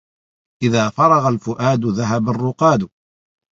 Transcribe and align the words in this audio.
إذا 0.63 0.89
فرغ 0.89 1.27
الفؤاد 1.27 1.85
ذهب 1.85 2.29
الرقاد 2.29 2.89